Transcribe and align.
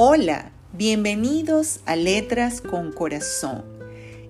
Hola, 0.00 0.52
bienvenidos 0.74 1.80
a 1.84 1.96
Letras 1.96 2.60
con 2.60 2.92
Corazón, 2.92 3.64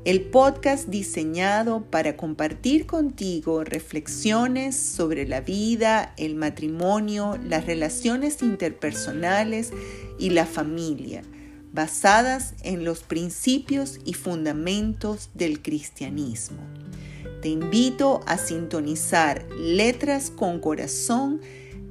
el 0.06 0.22
podcast 0.22 0.88
diseñado 0.88 1.82
para 1.90 2.16
compartir 2.16 2.86
contigo 2.86 3.64
reflexiones 3.64 4.76
sobre 4.76 5.28
la 5.28 5.42
vida, 5.42 6.14
el 6.16 6.36
matrimonio, 6.36 7.38
las 7.44 7.66
relaciones 7.66 8.40
interpersonales 8.40 9.70
y 10.18 10.30
la 10.30 10.46
familia, 10.46 11.20
basadas 11.70 12.54
en 12.62 12.82
los 12.86 13.00
principios 13.00 13.98
y 14.06 14.14
fundamentos 14.14 15.28
del 15.34 15.60
cristianismo. 15.60 16.62
Te 17.42 17.50
invito 17.50 18.20
a 18.24 18.38
sintonizar 18.38 19.46
Letras 19.58 20.30
con 20.30 20.60
Corazón 20.60 21.42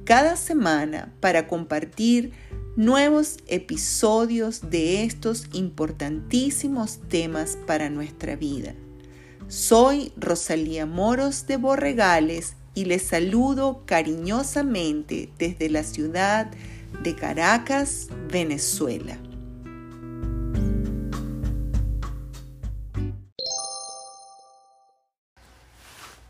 cada 0.04 0.34
semana 0.34 1.14
para 1.20 1.46
compartir 1.46 2.32
nuevos 2.78 3.38
episodios 3.48 4.70
de 4.70 5.02
estos 5.02 5.48
importantísimos 5.52 7.00
temas 7.08 7.58
para 7.66 7.90
nuestra 7.90 8.36
vida. 8.36 8.72
Soy 9.48 10.12
Rosalía 10.16 10.86
Moros 10.86 11.48
de 11.48 11.56
Borregales 11.56 12.54
y 12.74 12.84
les 12.84 13.02
saludo 13.02 13.82
cariñosamente 13.84 15.28
desde 15.38 15.68
la 15.70 15.82
ciudad 15.82 16.52
de 17.02 17.16
Caracas, 17.16 18.10
Venezuela. 18.30 19.18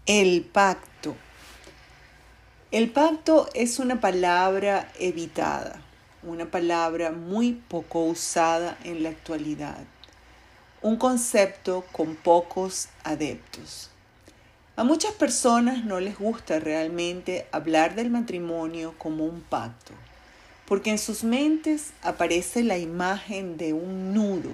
El 0.06 0.40
pacto. 0.50 1.14
El 2.70 2.88
pacto 2.88 3.50
es 3.52 3.78
una 3.78 4.00
palabra 4.00 4.90
evitada 4.98 5.84
una 6.32 6.50
palabra 6.50 7.10
muy 7.10 7.52
poco 7.52 8.04
usada 8.04 8.78
en 8.84 9.02
la 9.02 9.08
actualidad, 9.08 9.78
un 10.82 10.96
concepto 10.96 11.84
con 11.92 12.16
pocos 12.16 12.88
adeptos. 13.04 13.90
A 14.76 14.84
muchas 14.84 15.12
personas 15.12 15.84
no 15.84 16.00
les 16.00 16.18
gusta 16.18 16.60
realmente 16.60 17.46
hablar 17.50 17.94
del 17.94 18.10
matrimonio 18.10 18.94
como 18.98 19.24
un 19.24 19.40
pacto, 19.40 19.92
porque 20.66 20.90
en 20.90 20.98
sus 20.98 21.24
mentes 21.24 21.92
aparece 22.02 22.62
la 22.62 22.78
imagen 22.78 23.56
de 23.56 23.72
un 23.72 24.14
nudo, 24.14 24.52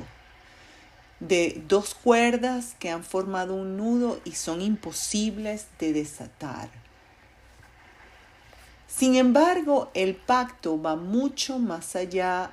de 1.21 1.63
dos 1.69 1.95
cuerdas 1.95 2.75
que 2.79 2.91
han 2.91 3.05
formado 3.05 3.55
un 3.55 3.77
nudo 3.77 4.21
y 4.25 4.33
son 4.33 4.61
imposibles 4.61 5.67
de 5.79 5.93
desatar 5.93 6.84
sin 8.97 9.17
embargo, 9.17 9.91
el 9.95 10.15
pacto 10.15 10.81
va 10.81 10.95
mucho 10.95 11.59
más 11.59 11.97
allá 11.97 12.53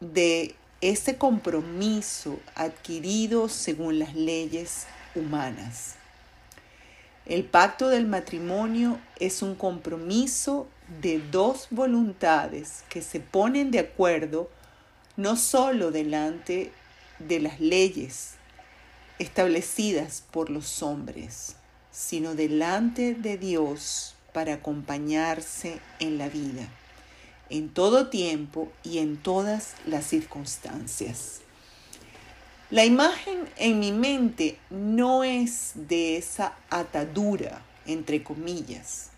de 0.00 0.54
ese 0.80 1.16
compromiso 1.16 2.38
adquirido 2.54 3.48
según 3.48 3.98
las 3.98 4.14
leyes 4.14 4.86
humanas. 5.14 5.94
El 7.24 7.44
pacto 7.44 7.88
del 7.88 8.06
matrimonio 8.06 8.98
es 9.20 9.40
un 9.40 9.54
compromiso 9.54 10.68
de 11.00 11.18
dos 11.18 11.68
voluntades 11.70 12.84
que 12.90 13.00
se 13.00 13.20
ponen 13.20 13.70
de 13.70 13.78
acuerdo 13.80 14.50
no 15.16 15.36
solo 15.36 15.90
delante 15.90 16.72
de 17.18 17.40
las 17.40 17.58
leyes 17.58 18.34
establecidas 19.18 20.22
por 20.30 20.50
los 20.50 20.82
hombres, 20.82 21.56
sino 21.90 22.34
delante 22.34 23.14
de 23.14 23.36
Dios 23.36 24.14
para 24.38 24.54
acompañarse 24.54 25.80
en 25.98 26.16
la 26.16 26.28
vida, 26.28 26.68
en 27.50 27.68
todo 27.70 28.06
tiempo 28.06 28.70
y 28.84 28.98
en 28.98 29.16
todas 29.16 29.74
las 29.84 30.06
circunstancias. 30.06 31.40
La 32.70 32.84
imagen 32.84 33.48
en 33.56 33.80
mi 33.80 33.90
mente 33.90 34.56
no 34.70 35.24
es 35.24 35.72
de 35.74 36.16
esa 36.16 36.54
atadura, 36.70 37.62
entre 37.84 38.22
comillas. 38.22 39.08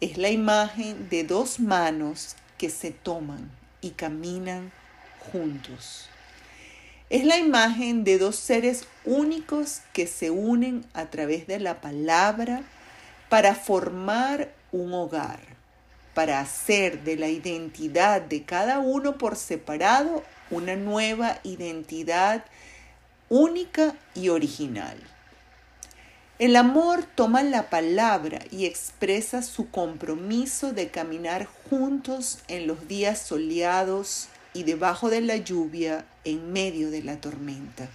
Es 0.00 0.16
la 0.16 0.30
imagen 0.30 1.10
de 1.10 1.24
dos 1.24 1.60
manos 1.60 2.34
que 2.56 2.70
se 2.70 2.92
toman 2.92 3.50
y 3.82 3.90
caminan 3.90 4.72
juntos. 5.32 6.08
Es 7.10 7.26
la 7.26 7.36
imagen 7.36 8.04
de 8.04 8.16
dos 8.16 8.36
seres 8.36 8.88
únicos 9.04 9.82
que 9.92 10.06
se 10.06 10.30
unen 10.30 10.86
a 10.94 11.10
través 11.10 11.46
de 11.46 11.60
la 11.60 11.82
palabra 11.82 12.64
para 13.28 13.54
formar 13.54 14.52
un 14.72 14.92
hogar, 14.94 15.40
para 16.14 16.40
hacer 16.40 17.02
de 17.02 17.16
la 17.16 17.28
identidad 17.28 18.22
de 18.22 18.44
cada 18.44 18.78
uno 18.78 19.18
por 19.18 19.36
separado 19.36 20.22
una 20.50 20.76
nueva 20.76 21.38
identidad 21.42 22.44
única 23.28 23.94
y 24.14 24.28
original. 24.28 24.96
El 26.38 26.54
amor 26.54 27.04
toma 27.14 27.42
la 27.42 27.70
palabra 27.70 28.40
y 28.50 28.66
expresa 28.66 29.42
su 29.42 29.70
compromiso 29.70 30.72
de 30.72 30.90
caminar 30.90 31.46
juntos 31.68 32.40
en 32.46 32.66
los 32.66 32.86
días 32.88 33.20
soleados 33.20 34.28
y 34.52 34.64
debajo 34.64 35.08
de 35.08 35.22
la 35.22 35.36
lluvia 35.36 36.04
en 36.24 36.52
medio 36.52 36.90
de 36.90 37.02
la 37.02 37.20
tormenta 37.20 37.88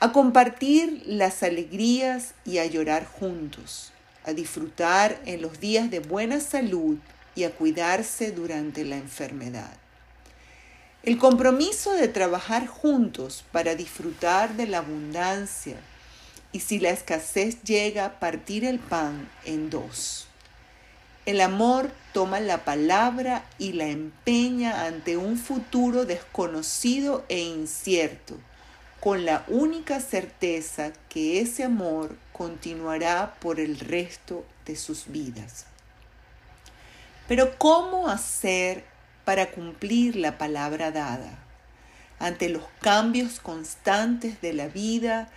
a 0.00 0.12
compartir 0.12 1.02
las 1.06 1.42
alegrías 1.42 2.34
y 2.44 2.58
a 2.58 2.66
llorar 2.66 3.04
juntos, 3.04 3.92
a 4.28 4.34
disfrutar 4.34 5.18
en 5.24 5.40
los 5.40 5.58
días 5.58 5.90
de 5.90 6.00
buena 6.00 6.38
salud 6.38 6.98
y 7.34 7.44
a 7.44 7.54
cuidarse 7.54 8.30
durante 8.30 8.84
la 8.84 8.96
enfermedad. 8.96 9.72
El 11.02 11.16
compromiso 11.16 11.94
de 11.94 12.08
trabajar 12.08 12.66
juntos 12.66 13.42
para 13.52 13.74
disfrutar 13.74 14.54
de 14.54 14.66
la 14.66 14.78
abundancia 14.78 15.76
y 16.52 16.60
si 16.60 16.78
la 16.78 16.90
escasez 16.90 17.62
llega, 17.62 18.20
partir 18.20 18.66
el 18.66 18.78
pan 18.78 19.30
en 19.46 19.70
dos. 19.70 20.26
El 21.24 21.40
amor 21.40 21.90
toma 22.12 22.38
la 22.40 22.66
palabra 22.66 23.46
y 23.58 23.72
la 23.72 23.86
empeña 23.86 24.84
ante 24.84 25.16
un 25.16 25.38
futuro 25.38 26.04
desconocido 26.04 27.24
e 27.30 27.40
incierto 27.40 28.36
con 29.00 29.24
la 29.24 29.44
única 29.46 30.00
certeza 30.00 30.92
que 31.08 31.40
ese 31.40 31.64
amor 31.64 32.16
continuará 32.32 33.34
por 33.40 33.60
el 33.60 33.78
resto 33.78 34.44
de 34.66 34.76
sus 34.76 35.06
vidas. 35.06 35.66
Pero 37.28 37.56
¿cómo 37.58 38.08
hacer 38.08 38.84
para 39.24 39.50
cumplir 39.50 40.16
la 40.16 40.38
palabra 40.38 40.90
dada? 40.90 41.38
Ante 42.18 42.48
los 42.48 42.64
cambios 42.80 43.38
constantes 43.38 44.40
de 44.40 44.52
la 44.52 44.66
vida, 44.66 45.28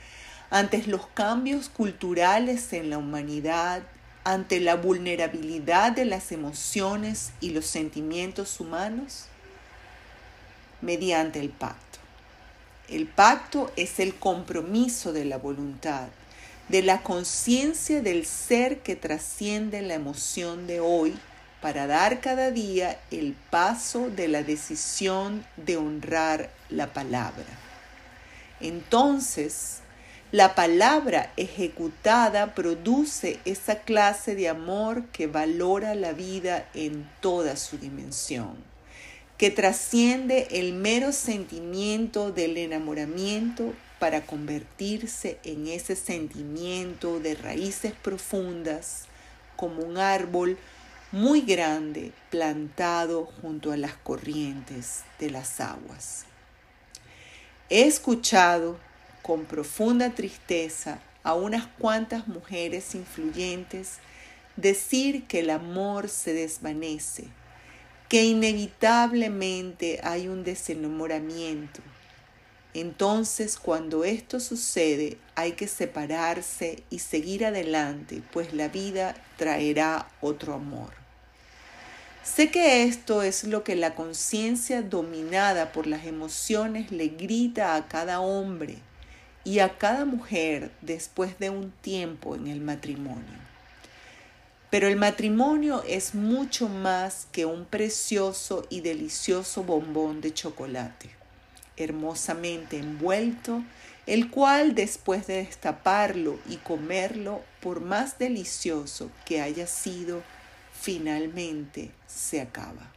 ante 0.50 0.84
los 0.88 1.06
cambios 1.08 1.70
culturales 1.70 2.74
en 2.74 2.90
la 2.90 2.98
humanidad, 2.98 3.84
ante 4.24 4.60
la 4.60 4.76
vulnerabilidad 4.76 5.92
de 5.92 6.06
las 6.06 6.32
emociones 6.32 7.32
y 7.42 7.52
los 7.52 7.66
sentimientos 7.66 8.60
humanos, 8.60 9.26
mediante 10.82 11.40
el 11.40 11.50
pacto. 11.50 11.91
El 12.92 13.08
pacto 13.08 13.72
es 13.78 14.02
el 14.02 14.16
compromiso 14.16 15.14
de 15.14 15.24
la 15.24 15.38
voluntad, 15.38 16.10
de 16.68 16.82
la 16.82 17.02
conciencia 17.02 18.02
del 18.02 18.26
ser 18.26 18.80
que 18.80 18.98
trasciende 18.98 19.82
la 19.82 19.94
emoción 19.94 20.68
de 20.68 20.82
hoy 20.82 21.18
para 21.62 21.88
dar 21.88 22.20
cada 22.20 22.52
día 22.52 23.00
el 23.10 23.34
paso 23.50 24.10
de 24.10 24.28
la 24.28 24.44
decisión 24.44 25.46
de 25.56 25.78
honrar 25.78 26.50
la 26.68 26.92
palabra. 26.92 27.46
Entonces, 28.60 29.78
la 30.34 30.54
palabra 30.54 31.32
ejecutada 31.38 32.54
produce 32.54 33.40
esa 33.46 33.80
clase 33.80 34.36
de 34.36 34.50
amor 34.50 35.06
que 35.14 35.28
valora 35.28 35.96
la 35.96 36.12
vida 36.12 36.68
en 36.74 37.10
toda 37.22 37.56
su 37.56 37.78
dimensión 37.78 38.71
que 39.42 39.50
trasciende 39.50 40.50
el 40.52 40.74
mero 40.74 41.12
sentimiento 41.12 42.32
del 42.32 42.58
enamoramiento 42.58 43.74
para 43.98 44.22
convertirse 44.22 45.40
en 45.44 45.66
ese 45.66 45.96
sentimiento 45.96 47.20
de 47.20 47.34
raíces 47.34 47.94
profundas 48.04 49.06
como 49.56 49.82
un 49.82 49.98
árbol 49.98 50.60
muy 51.12 51.42
grande 51.42 52.12
plantado 52.30 53.26
junto 53.42 53.72
a 53.72 53.78
las 53.78 53.96
corrientes 53.96 55.00
de 55.18 55.32
las 55.32 55.60
aguas. 55.60 56.26
He 57.68 57.88
escuchado 57.88 58.78
con 59.24 59.46
profunda 59.46 60.12
tristeza 60.12 61.00
a 61.24 61.34
unas 61.34 61.66
cuantas 61.80 62.28
mujeres 62.28 62.94
influyentes 62.94 63.94
decir 64.56 65.26
que 65.26 65.40
el 65.40 65.50
amor 65.50 66.10
se 66.10 66.32
desvanece 66.32 67.41
que 68.12 68.26
inevitablemente 68.26 70.02
hay 70.04 70.28
un 70.28 70.44
desenamoramiento. 70.44 71.80
Entonces, 72.74 73.58
cuando 73.58 74.04
esto 74.04 74.42
sucede, 74.42 75.18
hay 75.36 75.54
que 75.54 75.70
separarse 75.70 76.84
y 76.90 77.00
seguir 77.00 77.46
adelante, 77.46 78.22
pues 78.34 78.54
la 78.54 78.68
vida 78.68 79.16
traerá 79.38 80.10
otro 80.20 80.56
amor. 80.56 80.92
Sé 82.22 82.52
que 82.52 82.84
esto 82.84 83.22
es 83.22 83.46
lo 83.46 83.64
que 83.64 83.78
la 83.78 83.96
conciencia 83.96 84.82
dominada 84.82 85.72
por 85.72 85.88
las 85.88 86.06
emociones 86.06 86.92
le 86.92 87.08
grita 87.08 87.76
a 87.76 87.88
cada 87.88 88.20
hombre 88.20 88.80
y 89.46 89.60
a 89.60 89.78
cada 89.78 90.04
mujer 90.04 90.70
después 90.82 91.40
de 91.40 91.50
un 91.50 91.72
tiempo 91.72 92.36
en 92.36 92.48
el 92.48 92.60
matrimonio. 92.60 93.51
Pero 94.72 94.88
el 94.88 94.96
matrimonio 94.96 95.84
es 95.86 96.16
mucho 96.16 96.70
más 96.70 97.28
que 97.34 97.46
un 97.46 97.66
precioso 97.66 98.66
y 98.70 98.80
delicioso 98.80 99.64
bombón 99.64 100.22
de 100.22 100.34
chocolate, 100.34 101.10
hermosamente 101.76 102.78
envuelto, 102.78 103.64
el 104.08 104.30
cual 104.30 104.74
después 104.74 105.28
de 105.28 105.44
destaparlo 105.44 106.40
y 106.50 106.56
comerlo, 106.56 107.44
por 107.60 107.82
más 107.82 108.18
delicioso 108.18 109.12
que 109.26 109.42
haya 109.42 109.68
sido, 109.68 110.24
finalmente 110.74 111.92
se 112.08 112.40
acaba. 112.40 112.94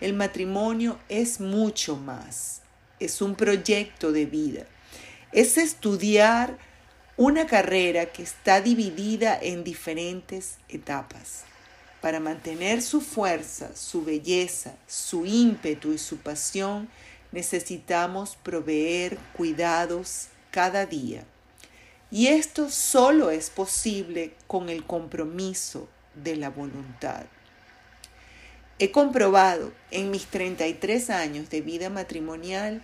El 0.00 0.14
matrimonio 0.14 0.96
es 1.08 1.40
mucho 1.40 1.96
más, 1.96 2.62
es 3.00 3.20
un 3.20 3.34
proyecto 3.34 4.12
de 4.12 4.26
vida, 4.26 4.66
es 5.32 5.58
estudiar 5.58 6.56
una 7.16 7.46
carrera 7.46 8.06
que 8.06 8.22
está 8.22 8.60
dividida 8.60 9.38
en 9.40 9.64
diferentes 9.64 10.56
etapas. 10.68 11.44
Para 12.00 12.20
mantener 12.20 12.82
su 12.82 13.00
fuerza, 13.00 13.76
su 13.76 14.04
belleza, 14.04 14.74
su 14.86 15.26
ímpetu 15.26 15.92
y 15.92 15.98
su 15.98 16.16
pasión, 16.16 16.88
necesitamos 17.30 18.36
proveer 18.42 19.18
cuidados 19.36 20.28
cada 20.50 20.86
día. 20.86 21.24
Y 22.10 22.26
esto 22.28 22.70
solo 22.70 23.30
es 23.30 23.50
posible 23.50 24.34
con 24.46 24.68
el 24.68 24.84
compromiso 24.84 25.88
de 26.14 26.36
la 26.36 26.50
voluntad. 26.50 27.24
He 28.78 28.90
comprobado 28.90 29.72
en 29.90 30.10
mis 30.10 30.26
33 30.26 31.10
años 31.10 31.50
de 31.50 31.60
vida 31.60 31.88
matrimonial 31.88 32.82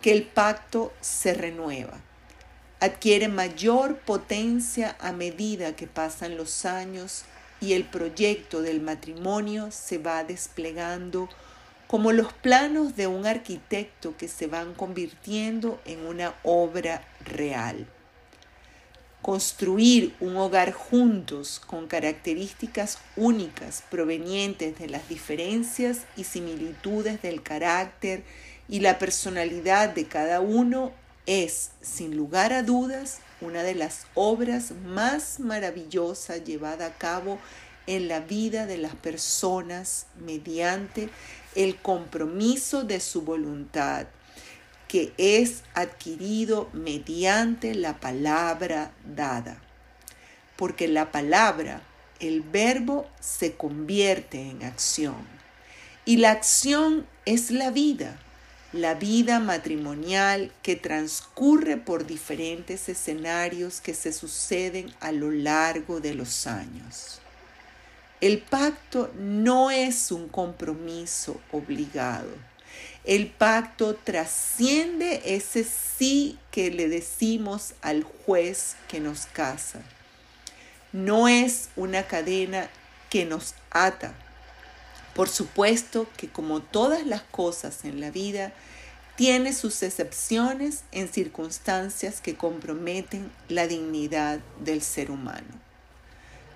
que 0.00 0.12
el 0.12 0.22
pacto 0.22 0.92
se 1.00 1.34
renueva, 1.34 2.00
adquiere 2.84 3.28
mayor 3.28 3.96
potencia 3.96 4.94
a 5.00 5.12
medida 5.12 5.74
que 5.74 5.86
pasan 5.86 6.36
los 6.36 6.66
años 6.66 7.24
y 7.58 7.72
el 7.72 7.84
proyecto 7.84 8.60
del 8.60 8.82
matrimonio 8.82 9.70
se 9.70 9.96
va 9.96 10.22
desplegando 10.22 11.30
como 11.86 12.12
los 12.12 12.34
planos 12.34 12.94
de 12.94 13.06
un 13.06 13.24
arquitecto 13.24 14.16
que 14.18 14.28
se 14.28 14.48
van 14.48 14.74
convirtiendo 14.74 15.80
en 15.86 16.04
una 16.04 16.34
obra 16.42 17.02
real. 17.24 17.86
Construir 19.22 20.14
un 20.20 20.36
hogar 20.36 20.72
juntos 20.72 21.62
con 21.66 21.86
características 21.86 22.98
únicas 23.16 23.82
provenientes 23.90 24.78
de 24.78 24.88
las 24.88 25.08
diferencias 25.08 26.00
y 26.18 26.24
similitudes 26.24 27.22
del 27.22 27.42
carácter 27.42 28.24
y 28.68 28.80
la 28.80 28.98
personalidad 28.98 29.88
de 29.88 30.04
cada 30.04 30.40
uno 30.40 30.92
es, 31.26 31.70
sin 31.80 32.16
lugar 32.16 32.52
a 32.52 32.62
dudas, 32.62 33.18
una 33.40 33.62
de 33.62 33.74
las 33.74 34.06
obras 34.14 34.72
más 34.86 35.40
maravillosas 35.40 36.44
llevada 36.44 36.86
a 36.86 36.94
cabo 36.94 37.38
en 37.86 38.08
la 38.08 38.20
vida 38.20 38.66
de 38.66 38.78
las 38.78 38.94
personas 38.94 40.06
mediante 40.18 41.10
el 41.54 41.76
compromiso 41.76 42.84
de 42.84 43.00
su 43.00 43.22
voluntad 43.22 44.06
que 44.94 45.12
es 45.18 45.64
adquirido 45.74 46.70
mediante 46.72 47.74
la 47.74 47.98
palabra 47.98 48.92
dada. 49.04 49.60
Porque 50.54 50.86
la 50.86 51.10
palabra, 51.10 51.82
el 52.20 52.42
verbo, 52.42 53.04
se 53.18 53.54
convierte 53.54 54.50
en 54.50 54.62
acción. 54.62 55.26
Y 56.04 56.18
la 56.18 56.30
acción 56.30 57.06
es 57.24 57.50
la 57.50 57.72
vida, 57.72 58.20
la 58.74 58.94
vida 58.94 59.40
matrimonial 59.40 60.52
que 60.62 60.76
transcurre 60.76 61.78
por 61.78 62.06
diferentes 62.06 62.88
escenarios 62.88 63.80
que 63.80 63.94
se 63.94 64.12
suceden 64.12 64.92
a 65.00 65.12
lo 65.12 65.30
largo 65.30 66.00
de 66.00 66.14
los 66.14 66.46
años. 66.46 67.20
El 68.20 68.38
pacto 68.38 69.10
no 69.16 69.70
es 69.70 70.10
un 70.12 70.28
compromiso 70.28 71.40
obligado 71.52 72.28
el 73.04 73.26
pacto 73.26 73.96
trasciende 73.96 75.20
ese 75.26 75.64
sí 75.64 76.38
que 76.50 76.70
le 76.70 76.88
decimos 76.88 77.74
al 77.82 78.02
juez 78.02 78.76
que 78.88 78.98
nos 78.98 79.26
casa. 79.26 79.82
No 80.92 81.28
es 81.28 81.68
una 81.76 82.04
cadena 82.04 82.70
que 83.10 83.26
nos 83.26 83.54
ata. 83.70 84.14
Por 85.14 85.28
supuesto 85.28 86.06
que 86.16 86.28
como 86.28 86.60
todas 86.60 87.06
las 87.06 87.22
cosas 87.22 87.84
en 87.84 88.00
la 88.00 88.10
vida, 88.10 88.52
tiene 89.16 89.52
sus 89.52 89.82
excepciones 89.82 90.82
en 90.90 91.08
circunstancias 91.08 92.20
que 92.20 92.34
comprometen 92.34 93.30
la 93.48 93.68
dignidad 93.68 94.40
del 94.58 94.82
ser 94.82 95.10
humano. 95.10 95.64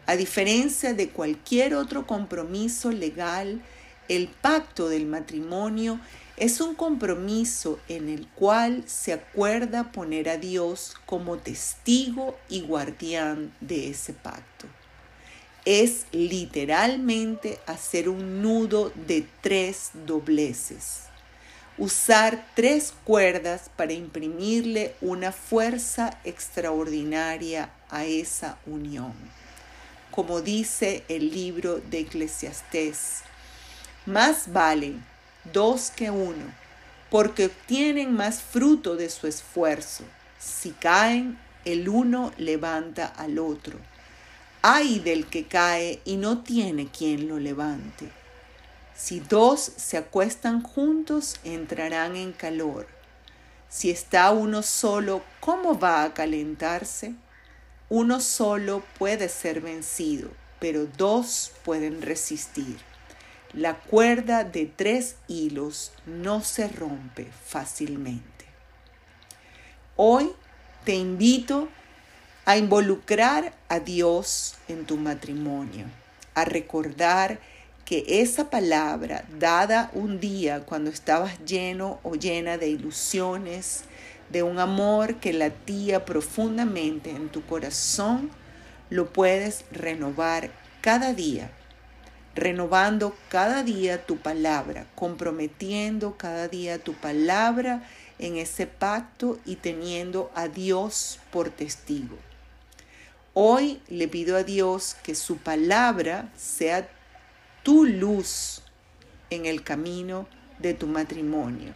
A 0.06 0.16
diferencia 0.16 0.94
de 0.94 1.10
cualquier 1.10 1.74
otro 1.74 2.06
compromiso 2.06 2.90
legal, 2.90 3.62
el 4.08 4.28
pacto 4.28 4.88
del 4.88 5.06
matrimonio 5.06 6.00
es 6.36 6.60
un 6.60 6.74
compromiso 6.74 7.78
en 7.88 8.08
el 8.08 8.26
cual 8.26 8.82
se 8.86 9.12
acuerda 9.12 9.92
poner 9.92 10.28
a 10.28 10.36
Dios 10.36 10.94
como 11.04 11.36
testigo 11.36 12.38
y 12.48 12.62
guardián 12.62 13.52
de 13.60 13.90
ese 13.90 14.14
pacto. 14.14 14.66
Es 15.64 16.06
literalmente 16.12 17.58
hacer 17.66 18.08
un 18.08 18.42
nudo 18.42 18.92
de 18.94 19.26
tres 19.40 19.90
dobleces. 20.06 21.02
Usar 21.76 22.44
tres 22.56 22.92
cuerdas 23.04 23.70
para 23.76 23.92
imprimirle 23.92 24.94
una 25.00 25.30
fuerza 25.30 26.18
extraordinaria 26.24 27.70
a 27.90 28.04
esa 28.04 28.58
unión. 28.66 29.14
Como 30.10 30.40
dice 30.40 31.04
el 31.08 31.30
libro 31.30 31.78
de 31.78 32.00
Eclesiastés, 32.00 33.22
más 34.06 34.52
vale 34.52 34.94
dos 35.52 35.90
que 35.90 36.10
uno, 36.10 36.52
porque 37.10 37.46
obtienen 37.46 38.14
más 38.14 38.42
fruto 38.42 38.96
de 38.96 39.10
su 39.10 39.26
esfuerzo. 39.26 40.04
Si 40.38 40.70
caen, 40.70 41.38
el 41.64 41.88
uno 41.88 42.32
levanta 42.38 43.06
al 43.06 43.38
otro. 43.38 43.78
Ay 44.62 44.98
del 44.98 45.26
que 45.26 45.46
cae 45.46 46.00
y 46.04 46.16
no 46.16 46.42
tiene 46.42 46.88
quien 46.88 47.28
lo 47.28 47.38
levante. 47.38 48.10
Si 48.96 49.20
dos 49.20 49.60
se 49.60 49.96
acuestan 49.96 50.62
juntos, 50.62 51.36
entrarán 51.44 52.16
en 52.16 52.32
calor. 52.32 52.88
Si 53.68 53.90
está 53.90 54.32
uno 54.32 54.62
solo, 54.62 55.22
¿cómo 55.38 55.78
va 55.78 56.02
a 56.02 56.14
calentarse? 56.14 57.14
Uno 57.88 58.20
solo 58.20 58.82
puede 58.98 59.28
ser 59.28 59.60
vencido, 59.60 60.30
pero 60.58 60.86
dos 60.86 61.52
pueden 61.64 62.02
resistir. 62.02 62.78
La 63.52 63.74
cuerda 63.76 64.42
de 64.42 64.66
tres 64.66 65.16
hilos 65.28 65.92
no 66.04 66.42
se 66.42 66.66
rompe 66.68 67.30
fácilmente. 67.46 68.46
Hoy 69.96 70.32
te 70.84 70.96
invito 70.96 71.68
a 72.48 72.56
involucrar 72.56 73.52
a 73.68 73.78
Dios 73.78 74.54
en 74.68 74.86
tu 74.86 74.96
matrimonio, 74.96 75.84
a 76.34 76.46
recordar 76.46 77.40
que 77.84 78.06
esa 78.08 78.48
palabra 78.48 79.26
dada 79.38 79.90
un 79.92 80.18
día 80.18 80.64
cuando 80.64 80.88
estabas 80.88 81.38
lleno 81.44 82.00
o 82.02 82.14
llena 82.14 82.56
de 82.56 82.68
ilusiones, 82.68 83.84
de 84.30 84.42
un 84.42 84.58
amor 84.60 85.16
que 85.16 85.34
latía 85.34 86.06
profundamente 86.06 87.10
en 87.10 87.28
tu 87.28 87.44
corazón, 87.44 88.30
lo 88.88 89.12
puedes 89.12 89.66
renovar 89.70 90.48
cada 90.80 91.12
día 91.12 91.50
renovando 92.34 93.16
cada 93.28 93.64
día 93.64 94.06
tu 94.06 94.18
palabra, 94.18 94.86
comprometiendo 94.94 96.16
cada 96.16 96.46
día 96.46 96.78
tu 96.78 96.94
palabra 96.94 97.82
en 98.20 98.36
ese 98.36 98.68
pacto 98.68 99.38
y 99.44 99.56
teniendo 99.56 100.30
a 100.36 100.46
Dios 100.46 101.18
por 101.32 101.50
testigo. 101.50 102.16
Hoy 103.40 103.80
le 103.86 104.08
pido 104.08 104.36
a 104.36 104.42
Dios 104.42 104.96
que 105.04 105.14
su 105.14 105.36
palabra 105.36 106.28
sea 106.36 106.88
tu 107.62 107.84
luz 107.84 108.62
en 109.30 109.46
el 109.46 109.62
camino 109.62 110.26
de 110.58 110.74
tu 110.74 110.88
matrimonio, 110.88 111.72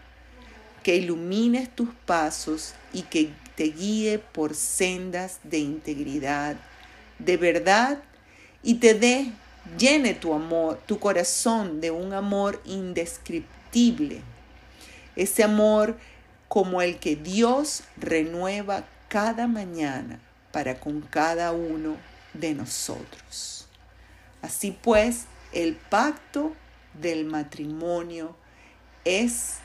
que 0.82 0.96
ilumines 0.96 1.72
tus 1.72 1.90
pasos 2.04 2.74
y 2.92 3.02
que 3.02 3.30
te 3.54 3.66
guíe 3.66 4.18
por 4.18 4.56
sendas 4.56 5.38
de 5.44 5.58
integridad, 5.58 6.56
de 7.20 7.36
verdad 7.36 8.02
y 8.64 8.80
te 8.80 8.94
dé 8.94 9.30
Llene 9.78 10.14
tu 10.14 10.34
amor, 10.34 10.80
tu 10.86 10.98
corazón 10.98 11.80
de 11.80 11.92
un 11.92 12.12
amor 12.12 12.60
indescriptible. 12.64 14.20
Ese 15.14 15.44
amor 15.44 15.96
como 16.48 16.82
el 16.82 16.98
que 16.98 17.14
Dios 17.14 17.84
renueva 17.98 18.84
cada 19.08 19.46
mañana 19.46 20.18
para 20.52 20.78
con 20.78 21.00
cada 21.00 21.52
uno 21.52 21.96
de 22.34 22.54
nosotros. 22.54 23.66
Así 24.42 24.76
pues, 24.80 25.24
el 25.52 25.74
pacto 25.74 26.52
del 27.00 27.24
matrimonio 27.24 28.36
es 29.04 29.56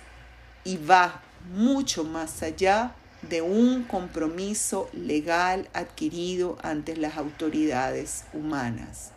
y 0.64 0.78
va 0.78 1.22
mucho 1.54 2.04
más 2.04 2.44
allá 2.44 2.94
de 3.22 3.42
un 3.42 3.84
compromiso 3.84 4.90
legal 4.94 5.70
adquirido 5.74 6.58
ante 6.62 6.96
las 6.96 7.18
autoridades 7.18 8.26
humanas. 8.34 9.12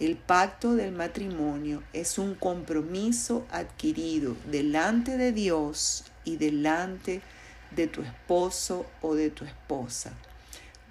El 0.00 0.16
pacto 0.16 0.74
del 0.74 0.92
matrimonio 0.92 1.82
es 1.92 2.18
un 2.18 2.34
compromiso 2.34 3.46
adquirido 3.50 4.36
delante 4.50 5.16
de 5.16 5.32
Dios 5.32 6.04
y 6.24 6.36
delante 6.36 7.22
de 7.70 7.86
tu 7.86 8.02
esposo 8.02 8.86
o 9.00 9.14
de 9.14 9.30
tu 9.30 9.44
esposa. 9.44 10.12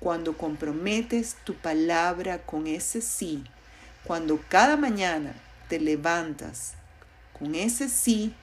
Cuando 0.01 0.35
comprometes 0.35 1.37
tu 1.45 1.55
palabra 1.55 2.39
con 2.39 2.67
ese 2.67 3.01
sí, 3.01 3.45
cuando 4.03 4.41
cada 4.49 4.75
mañana 4.75 5.33
te 5.69 5.79
levantas 5.79 6.73
con 7.37 7.55
ese 7.55 7.87
sí, 7.87 8.33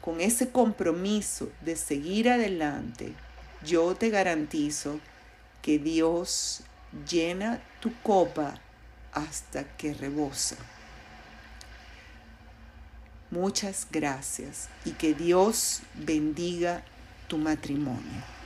con 0.00 0.20
ese 0.20 0.50
compromiso 0.50 1.50
de 1.62 1.76
seguir 1.76 2.28
adelante, 2.28 3.14
yo 3.64 3.94
te 3.94 4.10
garantizo 4.10 5.00
que 5.62 5.78
Dios 5.78 6.62
llena 7.08 7.62
tu 7.80 7.92
copa 8.02 8.60
hasta 9.12 9.64
que 9.76 9.94
rebosa. 9.94 10.56
Muchas 13.30 13.86
gracias 13.90 14.68
y 14.84 14.92
que 14.92 15.14
Dios 15.14 15.82
bendiga 15.94 16.82
tu 17.28 17.36
matrimonio. 17.36 18.37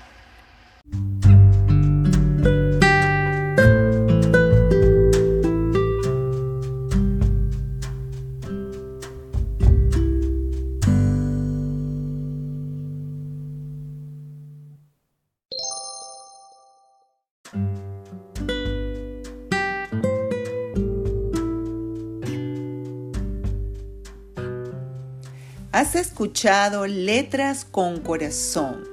Has 25.83 25.97
escuchado 25.97 26.87
Letras 26.87 27.65
con 27.65 28.03
Corazón, 28.03 28.85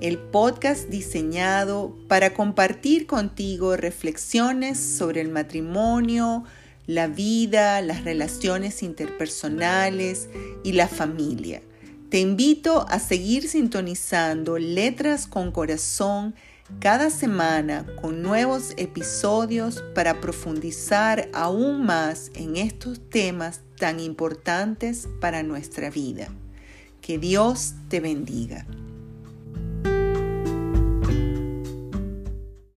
el 0.00 0.18
podcast 0.18 0.88
diseñado 0.88 1.96
para 2.06 2.32
compartir 2.32 3.08
contigo 3.08 3.76
reflexiones 3.76 4.78
sobre 4.78 5.20
el 5.20 5.30
matrimonio, 5.30 6.44
la 6.86 7.08
vida, 7.08 7.82
las 7.82 8.04
relaciones 8.04 8.84
interpersonales 8.84 10.28
y 10.62 10.74
la 10.74 10.86
familia. 10.86 11.60
Te 12.08 12.20
invito 12.20 12.86
a 12.88 13.00
seguir 13.00 13.48
sintonizando 13.48 14.58
Letras 14.58 15.26
con 15.26 15.50
Corazón 15.50 16.36
cada 16.80 17.10
semana 17.10 17.86
con 18.00 18.22
nuevos 18.22 18.74
episodios 18.76 19.82
para 19.94 20.20
profundizar 20.20 21.28
aún 21.32 21.84
más 21.84 22.30
en 22.34 22.56
estos 22.56 23.00
temas 23.10 23.60
tan 23.78 24.00
importantes 24.00 25.08
para 25.20 25.42
nuestra 25.42 25.90
vida. 25.90 26.28
Que 27.00 27.18
Dios 27.18 27.74
te 27.88 28.00
bendiga. 28.00 28.66